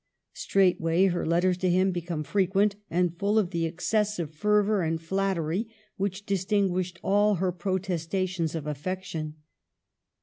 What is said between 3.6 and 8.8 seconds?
excessive fervor and flattery which distinguished all her protestations of af